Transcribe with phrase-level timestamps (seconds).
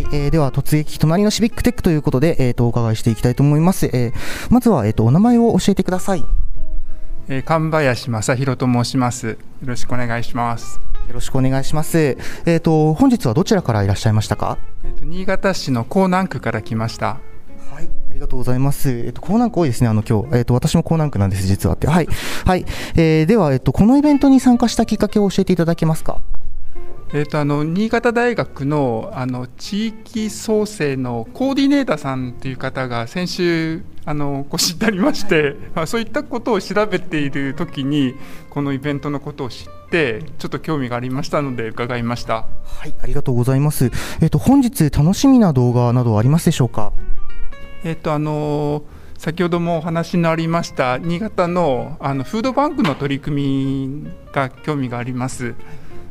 [0.00, 3.86] えー、では突撃隣のシビックテックということで、えー、とお伺いしていきたいと思います。
[3.86, 4.12] えー、
[4.50, 6.24] まずは、えー、とお名前を教えてください。
[7.28, 9.28] えー、神林正弘と申します。
[9.28, 10.80] よろしくお願いします。
[11.08, 11.98] よろしくお願いします。
[11.98, 14.58] えっ、ー、と本日はどちらからいらっしゃいましたか？
[14.84, 17.18] えっ、ー、と新潟市の江南区から来ました。
[17.72, 18.90] はい、ありがとうございます。
[18.90, 19.88] えっ、と江南区多いですね。
[19.88, 21.86] あの今日、えっ、と私も江南区なんです実はって。
[21.86, 22.08] はい、
[22.44, 22.64] はい。
[22.94, 26.22] えー、ではえっ、とこのイベントに参加したきっかけを教えていただけますか？
[27.14, 38.14] えーと、あの新潟大学のあの地域創生のコーディネーターさんという方が先週あのご知ってありまして、 まあ、そういったことを調べている時に
[38.48, 42.46] このイベントのことを知ってちょっと興味がありましたので伺いました。
[42.64, 43.90] はいありがとうございます、
[44.22, 46.94] えーと、本日楽しみな動画などありますでしょうか？
[47.84, 48.84] えっ、ー、とあの
[49.18, 55.54] 先ほどもお話のありました新潟のあのフードバンクの取り組みが興味があります。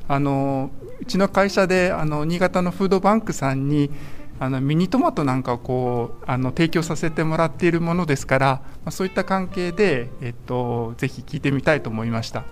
[0.07, 3.89] あのうちの会社であの新潟のフードバンクさんに
[4.39, 8.48] あのミニトマトなんかをこうあの提供させてもらっているものですから、
[8.85, 12.43] まあ、そういった関係で、えっと、ぜひ聞いてみたいと思いました。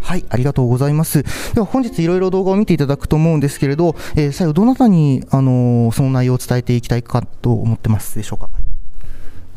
[0.00, 1.22] はい、ありがとうございます。
[1.54, 8.48] では本日いろいろ動画を見ていただくと思うんですけれど、えー、最後どなたにあのその内容を伝えていきたいかと思ってますでしょうか？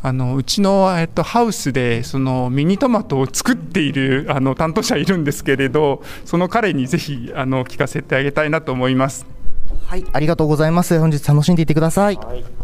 [0.02, 9.26] あのうちの、えっと、ハウスでそのミニトマトを作っているあの担当者いるんですけれどその彼にぜひあの聞かせてあげたいなと思います。
[9.86, 10.98] はいありがとうございます。
[10.98, 12.57] 本日楽しんでいってください、はい